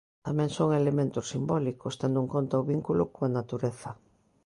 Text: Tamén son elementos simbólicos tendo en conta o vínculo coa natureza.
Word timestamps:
Tamén 0.25 0.49
son 0.57 0.69
elementos 0.81 1.25
simbólicos 1.33 1.97
tendo 2.01 2.17
en 2.23 2.27
conta 2.33 2.61
o 2.61 2.67
vínculo 2.73 3.03
coa 3.13 3.29
natureza. 3.37 3.91